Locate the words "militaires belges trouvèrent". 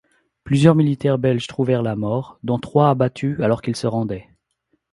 0.73-1.83